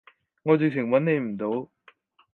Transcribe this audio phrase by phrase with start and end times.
[0.41, 1.69] 我直情揾你唔到